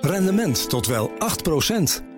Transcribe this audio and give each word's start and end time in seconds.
Rendement 0.00 0.68
tot 0.68 0.86
wel 0.86 1.10
8%. 1.10 1.12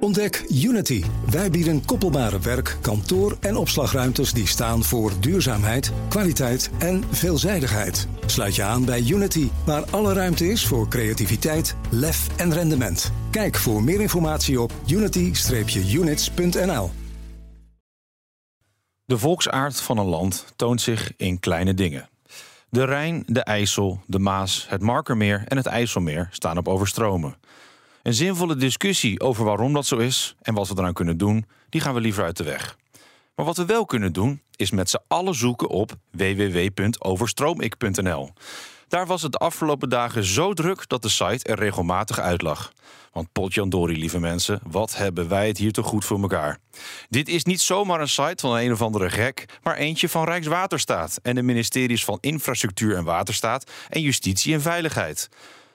Ontdek 0.00 0.44
Unity. 0.48 1.04
Wij 1.30 1.50
bieden 1.50 1.84
koppelbare 1.84 2.38
werk, 2.38 2.76
kantoor 2.80 3.36
en 3.40 3.56
opslagruimtes 3.56 4.32
die 4.32 4.46
staan 4.46 4.82
voor 4.82 5.12
duurzaamheid, 5.20 5.92
kwaliteit 6.08 6.70
en 6.78 7.04
veelzijdigheid. 7.10 8.08
Sluit 8.26 8.54
je 8.54 8.62
aan 8.62 8.84
bij 8.84 9.04
Unity, 9.08 9.48
waar 9.66 9.84
alle 9.90 10.12
ruimte 10.12 10.46
is 10.46 10.66
voor 10.66 10.88
creativiteit, 10.88 11.76
lef 11.90 12.28
en 12.36 12.52
rendement. 12.52 13.12
Kijk 13.30 13.56
voor 13.56 13.82
meer 13.82 14.00
informatie 14.00 14.60
op 14.60 14.72
unity-units.nl. 14.86 16.90
De 19.04 19.18
volksaard 19.18 19.80
van 19.80 19.98
een 19.98 20.06
land 20.06 20.44
toont 20.56 20.80
zich 20.80 21.12
in 21.16 21.40
kleine 21.40 21.74
dingen. 21.74 22.08
De 22.74 22.84
Rijn, 22.84 23.22
de 23.26 23.40
IJssel, 23.40 24.00
de 24.06 24.18
Maas, 24.18 24.66
het 24.68 24.80
Markermeer 24.80 25.44
en 25.46 25.56
het 25.56 25.66
IJsselmeer 25.66 26.28
staan 26.30 26.58
op 26.58 26.68
overstromen. 26.68 27.36
Een 28.02 28.14
zinvolle 28.14 28.56
discussie 28.56 29.20
over 29.20 29.44
waarom 29.44 29.72
dat 29.72 29.86
zo 29.86 29.96
is 29.96 30.36
en 30.42 30.54
wat 30.54 30.68
we 30.68 30.74
eraan 30.78 30.92
kunnen 30.92 31.16
doen, 31.16 31.46
die 31.68 31.80
gaan 31.80 31.94
we 31.94 32.00
liever 32.00 32.24
uit 32.24 32.36
de 32.36 32.44
weg. 32.44 32.76
Maar 33.34 33.46
wat 33.46 33.56
we 33.56 33.64
wel 33.64 33.84
kunnen 33.84 34.12
doen, 34.12 34.42
is 34.56 34.70
met 34.70 34.90
z'n 34.90 35.02
allen 35.08 35.34
zoeken 35.34 35.68
op 35.68 35.96
www.overstroomik.nl. 36.10 38.30
Daar 38.94 39.06
was 39.06 39.22
het 39.22 39.32
de 39.32 39.38
afgelopen 39.38 39.88
dagen 39.88 40.24
zo 40.24 40.52
druk 40.52 40.88
dat 40.88 41.02
de 41.02 41.08
site 41.08 41.44
er 41.44 41.58
regelmatig 41.58 42.18
uitlag. 42.18 42.72
Want 43.12 43.32
potjandori, 43.32 43.98
lieve 43.98 44.20
mensen, 44.20 44.60
wat 44.62 44.96
hebben 44.96 45.28
wij 45.28 45.46
het 45.46 45.58
hier 45.58 45.72
toch 45.72 45.86
goed 45.86 46.04
voor 46.04 46.20
elkaar. 46.20 46.58
Dit 47.08 47.28
is 47.28 47.44
niet 47.44 47.60
zomaar 47.60 48.00
een 48.00 48.08
site 48.08 48.36
van 48.36 48.56
een 48.56 48.72
of 48.72 48.82
andere 48.82 49.10
gek, 49.10 49.44
maar 49.62 49.76
eentje 49.76 50.08
van 50.08 50.24
Rijkswaterstaat 50.24 51.18
en 51.22 51.34
de 51.34 51.42
ministeries 51.42 52.04
van 52.04 52.18
Infrastructuur 52.20 52.96
en 52.96 53.04
Waterstaat 53.04 53.70
en 53.88 54.00
Justitie 54.00 54.54
en 54.54 54.62
Veiligheid. 54.62 55.28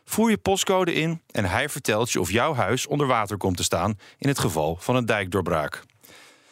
Voer 0.05 0.29
je 0.29 0.37
postcode 0.37 0.93
in 0.93 1.21
en 1.31 1.45
hij 1.45 1.69
vertelt 1.69 2.11
je 2.11 2.19
of 2.19 2.31
jouw 2.31 2.53
huis 2.53 2.87
onder 2.87 3.07
water 3.07 3.37
komt 3.37 3.57
te 3.57 3.63
staan 3.63 3.99
in 4.17 4.27
het 4.27 4.39
geval 4.39 4.77
van 4.79 4.95
een 4.95 5.05
dijkdoorbraak. 5.05 5.83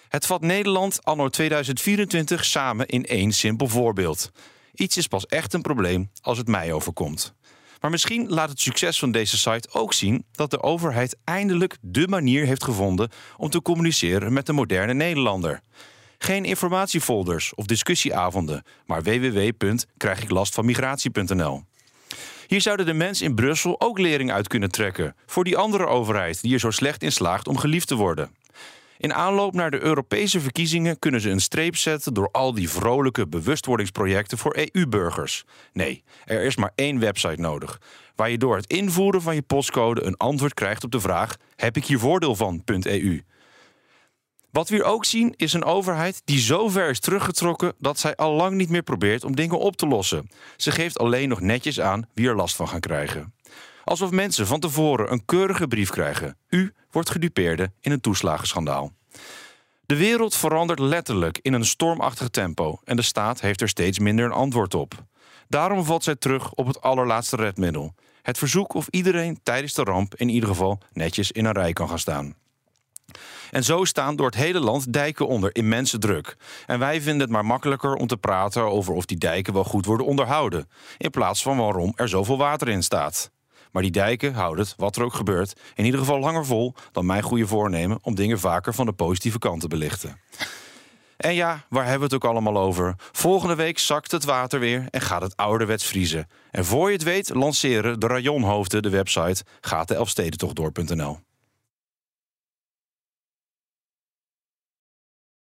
Het 0.10 0.26
vat 0.26 0.42
Nederland 0.42 1.04
anno 1.04 1.30
2024 1.30 2.46
samen 2.46 2.86
in 2.86 3.06
één 3.06 3.32
simpel 3.32 3.68
voorbeeld. 3.68 4.32
Iets 4.78 4.98
is 4.98 5.08
pas 5.08 5.26
echt 5.26 5.54
een 5.54 5.62
probleem 5.62 6.10
als 6.22 6.38
het 6.38 6.48
mij 6.48 6.74
overkomt. 6.74 7.34
Maar 7.82 7.92
misschien 7.92 8.30
laat 8.30 8.50
het 8.50 8.60
succes 8.60 9.00
van 9.00 9.12
deze 9.12 9.38
site 9.38 9.70
ook 9.72 9.94
zien 9.94 10.26
dat 10.32 10.52
de 10.52 10.62
overheid 10.62 11.18
eindelijk 11.24 11.78
de 11.82 12.08
manier 12.08 12.46
heeft 12.46 12.64
gevonden 12.64 13.10
om 13.38 13.50
te 13.50 13.62
communiceren 13.62 14.34
met 14.34 14.46
de 14.46 14.54
moderne 14.54 14.94
Nederlander. 14.94 15.62
Geen 16.18 16.46
informatiefolders 16.46 17.56
of 17.56 17.66
discussieavonden, 17.66 18.64
maar 18.86 19.04
www.krijgiklastvanmigratie.nl. 19.04 21.64
Hier 22.48 22.62
zouden 22.62 22.86
de 22.86 22.94
mensen 22.94 23.26
in 23.26 23.36
Brussel 23.36 23.82
ook 23.82 24.00
lering 24.00 24.32
uit 24.32 24.48
kunnen 24.48 24.72
trekken 24.72 25.16
voor 25.26 25.44
die 25.44 25.58
andere 25.58 25.86
overheid 25.86 26.42
die 26.42 26.54
er 26.54 26.60
zo 26.60 26.72
slecht 26.72 27.04
in 27.04 27.12
slaagt 27.12 27.48
om 27.48 27.58
geliefd 27.58 27.88
te 27.88 27.96
worden. 27.96 28.36
In 28.98 29.14
aanloop 29.14 29.54
naar 29.54 29.72
de 29.72 29.82
Europese 29.82 30.40
verkiezingen 30.40 31.00
kunnen 31.00 31.22
ze 31.22 31.30
een 31.30 31.42
streep 31.42 31.76
zetten 31.76 32.14
door 32.14 32.30
al 32.32 32.54
die 32.54 32.70
vrolijke 32.70 33.28
bewustwordingsprojecten 33.28 34.38
voor 34.38 34.58
EU-burgers. 34.58 35.44
Nee, 35.74 36.04
er 36.26 36.44
is 36.44 36.56
maar 36.56 36.72
één 36.76 37.00
website 37.00 37.42
nodig, 37.42 37.82
waar 38.16 38.30
je 38.30 38.38
door 38.38 38.56
het 38.56 38.68
invoeren 38.68 39.22
van 39.22 39.36
je 39.36 39.42
postcode 39.42 40.04
een 40.04 40.18
antwoord 40.18 40.54
krijgt 40.54 40.84
op 40.84 40.92
de 40.92 41.00
vraag: 41.00 41.38
heb 41.56 41.78
ik 41.78 41.86
hier 41.86 42.00
voordeel 42.00 42.36
van.eu? 42.36 43.22
Wat 44.52 44.70
we 44.70 44.76
hier 44.76 44.84
ook 44.84 45.06
zien 45.06 45.34
is 45.36 45.54
een 45.54 45.64
overheid 45.64 46.22
die 46.26 46.40
zo 46.40 46.70
ver 46.70 46.90
is 46.90 47.00
teruggetrokken 47.00 47.74
dat 47.80 48.00
zij 48.00 48.16
al 48.16 48.34
lang 48.34 48.56
niet 48.56 48.70
meer 48.70 48.84
probeert 48.84 49.24
om 49.24 49.36
dingen 49.36 49.60
op 49.60 49.76
te 49.76 49.88
lossen. 49.88 50.30
Ze 50.56 50.72
geeft 50.72 51.00
alleen 51.00 51.30
nog 51.30 51.42
netjes 51.42 51.80
aan 51.80 52.08
wie 52.14 52.28
er 52.28 52.36
last 52.36 52.56
van 52.56 52.68
gaan 52.68 52.80
krijgen. 52.80 53.34
Alsof 53.88 54.12
mensen 54.12 54.48
van 54.48 54.60
tevoren 54.60 55.12
een 55.12 55.26
keurige 55.26 55.68
brief 55.68 55.90
krijgen. 55.90 56.38
U 56.50 56.74
wordt 56.92 57.10
gedupeerde 57.10 57.72
in 57.82 57.92
een 57.92 58.02
toeslagenschandaal. 58.02 58.92
De 59.86 59.96
wereld 59.96 60.36
verandert 60.36 60.80
letterlijk 60.80 61.40
in 61.42 61.54
een 61.54 61.66
stormachtig 61.66 62.30
tempo 62.30 62.80
en 62.84 62.96
de 62.96 63.02
staat 63.02 63.42
heeft 63.42 63.62
er 63.62 63.70
steeds 63.70 64.00
minder 64.00 64.26
een 64.26 64.32
antwoord 64.32 64.74
op. 64.74 64.94
Daarom 65.48 65.84
valt 65.84 66.04
zij 66.04 66.16
terug 66.16 66.54
op 66.54 66.68
het 66.68 66.82
allerlaatste 66.82 67.36
redmiddel: 67.36 67.94
het 68.22 68.38
verzoek 68.38 68.74
of 68.74 68.88
iedereen 68.90 69.40
tijdens 69.44 69.74
de 69.74 69.84
ramp 69.84 70.16
in 70.16 70.30
ieder 70.30 70.50
geval 70.50 70.80
netjes 70.94 71.32
in 71.32 71.46
een 71.46 71.52
rij 71.52 71.74
kan 71.74 71.90
gaan 71.90 72.00
staan. 72.00 72.36
En 73.52 73.64
zo 73.64 73.84
staan 73.84 74.16
door 74.16 74.26
het 74.26 74.36
hele 74.36 74.60
land 74.60 74.94
dijken 74.94 75.28
onder 75.28 75.56
immense 75.56 75.98
druk. 75.98 76.38
En 76.66 76.80
wij 76.80 77.02
vinden 77.02 77.22
het 77.22 77.30
maar 77.30 77.46
makkelijker 77.46 77.94
om 77.94 78.08
te 78.08 78.18
praten 78.18 78.64
over 78.64 78.94
of 78.94 79.06
die 79.06 79.18
dijken 79.18 79.54
wel 79.54 79.64
goed 79.64 79.86
worden 79.86 80.06
onderhouden, 80.06 80.70
in 80.98 81.10
plaats 81.10 81.42
van 81.42 81.58
waarom 81.58 81.94
er 81.96 82.10
zoveel 82.10 82.38
water 82.38 82.68
in 82.68 82.84
staat. 82.84 83.32
Maar 83.78 83.86
die 83.86 84.02
dijken 84.02 84.34
houden 84.34 84.66
het, 84.66 84.74
wat 84.78 84.96
er 84.96 85.04
ook 85.04 85.14
gebeurt, 85.14 85.60
in 85.76 85.86
ieder 85.86 86.00
geval 86.00 86.20
langer 86.20 86.46
vol 86.46 86.74
dan 86.92 87.06
mijn 87.06 87.22
goede 87.22 87.48
voornemen 87.48 87.98
om 88.02 88.16
dingen 88.16 88.40
vaker 88.40 88.74
van 88.74 88.86
de 88.86 88.92
positieve 88.92 89.40
kant 89.40 89.62
te 89.62 89.68
belichten. 89.68 90.20
En 91.18 91.34
ja, 91.34 91.66
waar 91.70 91.84
hebben 91.84 92.10
we 92.10 92.16
het 92.16 92.24
ook 92.24 92.32
allemaal 92.32 92.58
over? 92.58 92.96
Volgende 93.12 93.56
week 93.56 93.80
zakt 93.80 94.12
het 94.12 94.24
water 94.24 94.60
weer 94.60 94.86
en 94.90 95.02
gaat 95.02 95.22
het 95.22 95.36
ouderwets 95.36 95.86
vriezen. 95.86 96.28
En 96.52 96.66
voor 96.66 96.88
je 96.88 96.94
het 96.94 97.04
weet 97.04 97.34
lanceren 97.34 98.00
de 98.00 98.08
rajonhoofden 98.08 98.82
de 98.82 98.90
website 98.90 99.44
gatenelfstedentochtdoor.nl. 99.62 101.20